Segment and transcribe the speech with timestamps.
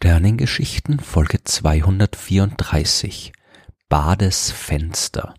[0.00, 3.32] Sternengeschichten Folge 234
[3.88, 5.34] Bades Fenster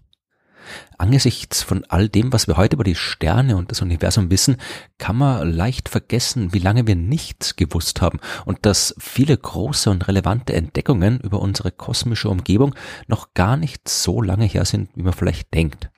[0.97, 4.57] Angesichts von all dem, was wir heute über die Sterne und das Universum wissen,
[4.97, 10.09] kann man leicht vergessen, wie lange wir nichts gewusst haben und dass viele große und
[10.09, 12.75] relevante Entdeckungen über unsere kosmische Umgebung
[13.07, 15.89] noch gar nicht so lange her sind, wie man vielleicht denkt.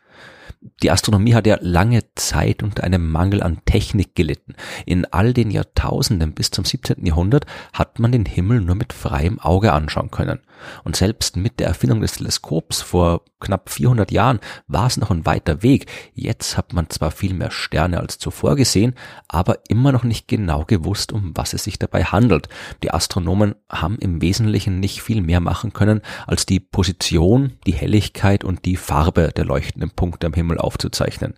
[0.84, 4.56] Die Astronomie hat ja lange Zeit unter einem Mangel an Technik gelitten.
[4.86, 7.06] In all den Jahrtausenden bis zum 17.
[7.06, 10.40] Jahrhundert hat man den Himmel nur mit freiem Auge anschauen können.
[10.84, 15.26] Und selbst mit der Erfindung des Teleskops vor knapp 400 Jahren war es noch ein
[15.26, 15.88] weiter Weg.
[16.14, 18.94] Jetzt hat man zwar viel mehr Sterne als zuvor gesehen,
[19.28, 22.50] aber immer noch nicht genau gewusst, um was es sich dabei handelt.
[22.84, 28.44] Die Astronomen haben im Wesentlichen nicht viel mehr machen können, als die Position, die Helligkeit
[28.44, 31.36] und die Farbe der leuchtenden Punkte am Himmel aufzuzeichnen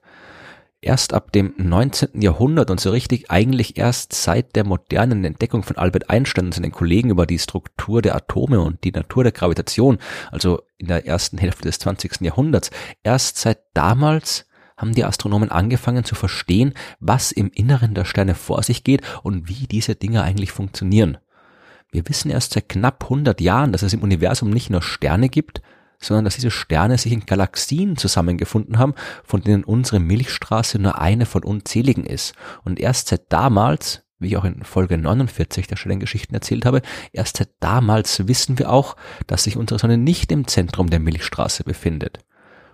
[0.83, 2.21] erst ab dem 19.
[2.21, 6.71] Jahrhundert und so richtig eigentlich erst seit der modernen Entdeckung von Albert Einstein und seinen
[6.71, 9.97] Kollegen über die Struktur der Atome und die Natur der Gravitation,
[10.31, 12.21] also in der ersten Hälfte des 20.
[12.21, 12.71] Jahrhunderts,
[13.03, 14.45] erst seit damals
[14.77, 19.47] haben die Astronomen angefangen zu verstehen, was im Inneren der Sterne vor sich geht und
[19.47, 21.17] wie diese Dinge eigentlich funktionieren.
[21.91, 25.61] Wir wissen erst seit knapp 100 Jahren, dass es im Universum nicht nur Sterne gibt,
[26.03, 31.25] sondern dass diese Sterne sich in Galaxien zusammengefunden haben, von denen unsere Milchstraße nur eine
[31.25, 32.33] von unzähligen ist.
[32.63, 36.81] Und erst seit damals, wie ich auch in Folge 49 der Sternengeschichten erzählt habe,
[37.11, 38.95] erst seit damals wissen wir auch,
[39.27, 42.19] dass sich unsere Sonne nicht im Zentrum der Milchstraße befindet.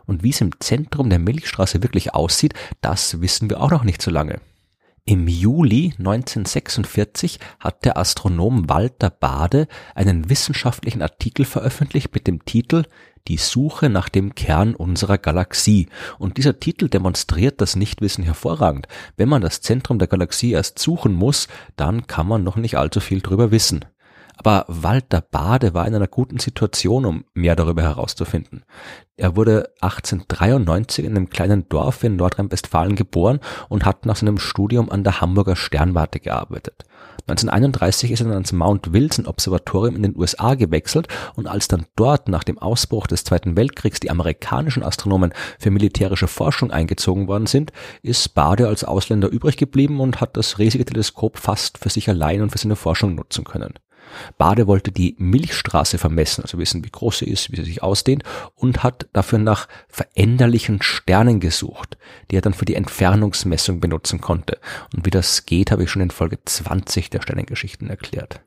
[0.06, 4.02] Und wie es im Zentrum der Milchstraße wirklich aussieht, das wissen wir auch noch nicht
[4.02, 4.40] so lange.
[5.10, 12.84] Im Juli 1946 hat der Astronom Walter Bade einen wissenschaftlichen Artikel veröffentlicht mit dem Titel
[13.28, 15.90] Die Suche nach dem Kern unserer Galaxie.
[16.20, 18.88] Und dieser Titel demonstriert das Nichtwissen hervorragend.
[19.18, 23.00] Wenn man das Zentrum der Galaxie erst suchen muss, dann kann man noch nicht allzu
[23.00, 23.86] viel drüber wissen.
[24.42, 28.64] Aber Walter Bade war in einer guten Situation, um mehr darüber herauszufinden.
[29.18, 34.90] Er wurde 1893 in einem kleinen Dorf in Nordrhein-Westfalen geboren und hat nach seinem Studium
[34.90, 36.86] an der Hamburger Sternwarte gearbeitet.
[37.28, 41.86] 1931 ist er dann ans Mount Wilson Observatorium in den USA gewechselt und als dann
[41.98, 47.46] dort nach dem Ausbruch des Zweiten Weltkriegs die amerikanischen Astronomen für militärische Forschung eingezogen worden
[47.46, 47.74] sind,
[48.04, 52.42] ist Bade als Ausländer übrig geblieben und hat das riesige Teleskop fast für sich allein
[52.42, 53.74] und für seine Forschung nutzen können.
[54.38, 58.24] Bade wollte die Milchstraße vermessen, also wissen, wie groß sie ist, wie sie sich ausdehnt,
[58.56, 61.98] und hat dafür nach veränderlichen Sternen gesucht,
[62.30, 64.60] die er dann für die Entfernungsmessung benutzen konnte.
[64.94, 68.42] Und wie das geht, habe ich schon in Folge 20 der Sternengeschichten erklärt.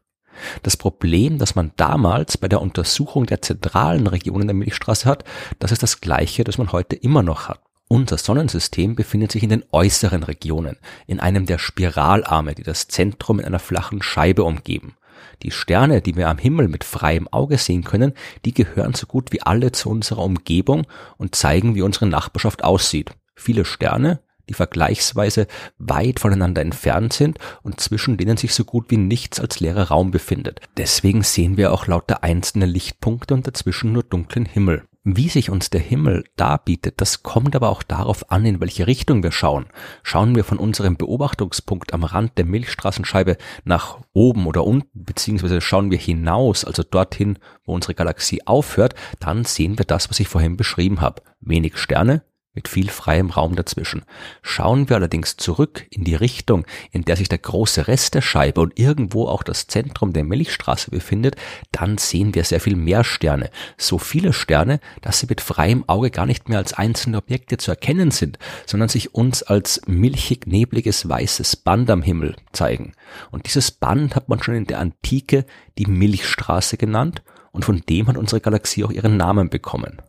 [0.62, 5.24] Das Problem, das man damals bei der Untersuchung der zentralen Regionen der Milchstraße hat,
[5.58, 7.60] das ist das gleiche, das man heute immer noch hat.
[7.88, 13.38] Unser Sonnensystem befindet sich in den äußeren Regionen, in einem der Spiralarme, die das Zentrum
[13.38, 14.96] in einer flachen Scheibe umgeben.
[15.42, 18.12] Die Sterne, die wir am Himmel mit freiem Auge sehen können,
[18.44, 20.86] die gehören so gut wie alle zu unserer Umgebung
[21.18, 23.12] und zeigen, wie unsere Nachbarschaft aussieht.
[23.34, 25.46] Viele Sterne, die vergleichsweise
[25.78, 30.10] weit voneinander entfernt sind und zwischen denen sich so gut wie nichts als leerer Raum
[30.10, 30.60] befindet.
[30.76, 34.84] Deswegen sehen wir auch lauter einzelne Lichtpunkte und dazwischen nur dunklen Himmel.
[35.04, 39.24] Wie sich uns der Himmel darbietet, das kommt aber auch darauf an, in welche Richtung
[39.24, 39.66] wir schauen.
[40.04, 45.90] Schauen wir von unserem Beobachtungspunkt am Rand der Milchstraßenscheibe nach oben oder unten, beziehungsweise schauen
[45.90, 50.56] wir hinaus, also dorthin, wo unsere Galaxie aufhört, dann sehen wir das, was ich vorhin
[50.56, 51.22] beschrieben habe.
[51.40, 52.22] Wenig Sterne,
[52.54, 54.04] mit viel freiem Raum dazwischen.
[54.42, 58.60] Schauen wir allerdings zurück in die Richtung, in der sich der große Rest der Scheibe
[58.60, 61.36] und irgendwo auch das Zentrum der Milchstraße befindet,
[61.70, 63.50] dann sehen wir sehr viel mehr Sterne.
[63.78, 67.70] So viele Sterne, dass sie mit freiem Auge gar nicht mehr als einzelne Objekte zu
[67.70, 72.92] erkennen sind, sondern sich uns als milchig-nebliges weißes Band am Himmel zeigen.
[73.30, 75.46] Und dieses Band hat man schon in der Antike
[75.78, 80.02] die Milchstraße genannt und von dem hat unsere Galaxie auch ihren Namen bekommen.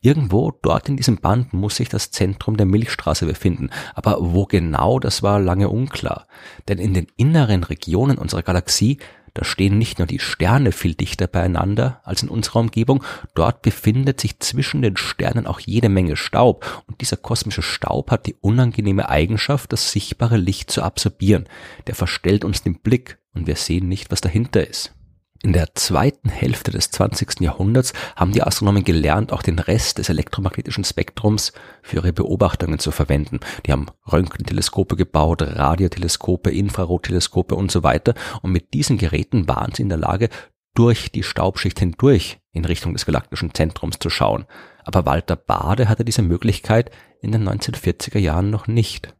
[0.00, 4.98] Irgendwo dort in diesem Band muss sich das Zentrum der Milchstraße befinden, aber wo genau,
[4.98, 6.26] das war lange unklar.
[6.68, 8.98] Denn in den inneren Regionen unserer Galaxie,
[9.34, 13.02] da stehen nicht nur die Sterne viel dichter beieinander als in unserer Umgebung,
[13.34, 18.26] dort befindet sich zwischen den Sternen auch jede Menge Staub, und dieser kosmische Staub hat
[18.26, 21.48] die unangenehme Eigenschaft, das sichtbare Licht zu absorbieren.
[21.88, 24.94] Der verstellt uns den Blick, und wir sehen nicht, was dahinter ist.
[25.44, 27.40] In der zweiten Hälfte des 20.
[27.40, 31.52] Jahrhunderts haben die Astronomen gelernt, auch den Rest des elektromagnetischen Spektrums
[31.82, 33.40] für ihre Beobachtungen zu verwenden.
[33.66, 38.14] Die haben Röntgenteleskope gebaut, Radioteleskope, Infrarotteleskope und so weiter.
[38.40, 40.30] Und mit diesen Geräten waren sie in der Lage,
[40.72, 44.46] durch die Staubschicht hindurch in Richtung des galaktischen Zentrums zu schauen.
[44.82, 49.14] Aber Walter Bade hatte diese Möglichkeit in den 1940er Jahren noch nicht.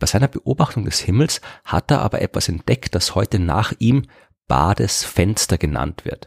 [0.00, 4.02] Bei seiner Beobachtung des Himmels hat er aber etwas entdeckt, das heute nach ihm
[4.52, 6.26] Badesfenster genannt wird.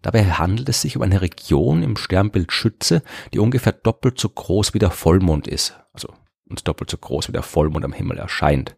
[0.00, 3.02] Dabei handelt es sich um eine Region im Sternbild Schütze,
[3.34, 5.78] die ungefähr doppelt so groß wie der Vollmond ist.
[5.92, 6.08] Also
[6.48, 8.76] und doppelt so groß wie der Vollmond am Himmel erscheint.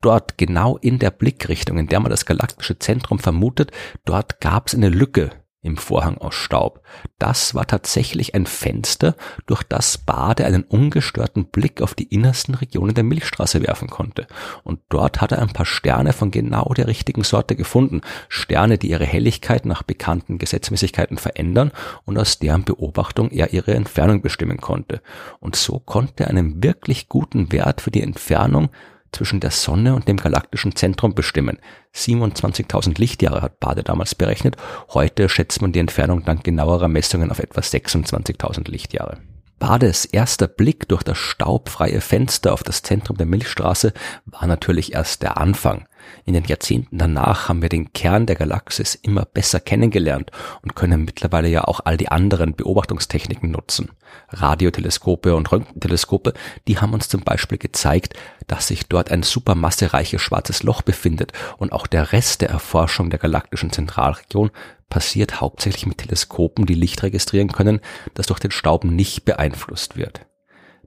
[0.00, 3.72] Dort, genau in der Blickrichtung, in der man das galaktische Zentrum vermutet,
[4.04, 6.82] dort gab es eine Lücke im Vorhang aus Staub.
[7.18, 9.14] Das war tatsächlich ein Fenster,
[9.46, 14.26] durch das Bade einen ungestörten Blick auf die innersten Regionen der Milchstraße werfen konnte.
[14.64, 18.00] Und dort hat er ein paar Sterne von genau der richtigen Sorte gefunden.
[18.28, 21.72] Sterne, die ihre Helligkeit nach bekannten Gesetzmäßigkeiten verändern
[22.04, 25.02] und aus deren Beobachtung er ihre Entfernung bestimmen konnte.
[25.40, 28.70] Und so konnte er einen wirklich guten Wert für die Entfernung
[29.12, 31.58] zwischen der Sonne und dem galaktischen Zentrum bestimmen.
[31.94, 34.56] 27.000 Lichtjahre hat Bade damals berechnet.
[34.90, 39.18] Heute schätzt man die Entfernung dank genauerer Messungen auf etwa 26.000 Lichtjahre.
[39.58, 43.92] Bades erster Blick durch das staubfreie Fenster auf das Zentrum der Milchstraße
[44.24, 45.86] war natürlich erst der Anfang.
[46.24, 50.30] In den Jahrzehnten danach haben wir den Kern der Galaxis immer besser kennengelernt
[50.62, 53.90] und können mittlerweile ja auch all die anderen Beobachtungstechniken nutzen.
[54.28, 56.34] Radioteleskope und Röntgenteleskope,
[56.68, 58.14] die haben uns zum Beispiel gezeigt,
[58.46, 63.18] dass sich dort ein supermassereiches schwarzes Loch befindet und auch der Rest der Erforschung der
[63.18, 64.50] galaktischen Zentralregion
[64.88, 67.80] passiert hauptsächlich mit Teleskopen, die Licht registrieren können,
[68.14, 70.26] das durch den Staub nicht beeinflusst wird.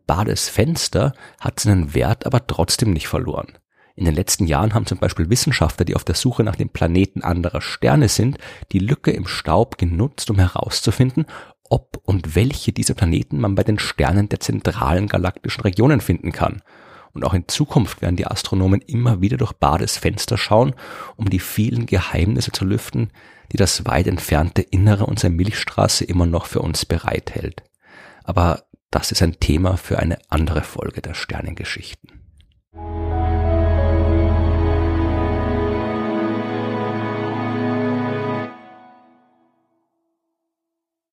[0.05, 3.57] Bades Fenster hat seinen Wert aber trotzdem nicht verloren.
[3.95, 7.21] In den letzten Jahren haben zum Beispiel Wissenschaftler, die auf der Suche nach den Planeten
[7.21, 8.39] anderer Sterne sind,
[8.71, 11.25] die Lücke im Staub genutzt, um herauszufinden,
[11.69, 16.61] ob und welche dieser Planeten man bei den Sternen der zentralen galaktischen Regionen finden kann.
[17.13, 20.73] Und auch in Zukunft werden die Astronomen immer wieder durch Bades Fenster schauen,
[21.15, 23.11] um die vielen Geheimnisse zu lüften,
[23.51, 27.63] die das weit entfernte Innere unserer Milchstraße immer noch für uns bereithält.
[28.23, 32.22] Aber das ist ein Thema für eine andere Folge der Sternengeschichten.